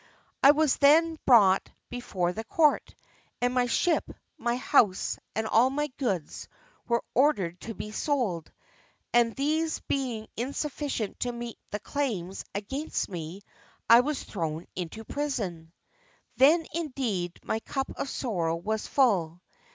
[0.41, 2.95] I was then brought before the court,
[3.39, 6.47] and my ship, my house, and all my goods,
[6.87, 8.51] were ordered to be sold,
[9.13, 13.41] and these being insufficient to meet the claims against me,
[13.87, 15.71] I was thrown into prison.
[16.35, 19.39] Then, indeed, my cup of sorrow was full.